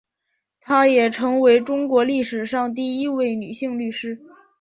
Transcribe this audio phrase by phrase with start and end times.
[0.61, 4.19] 她也成为中国历史上第一位女性律师。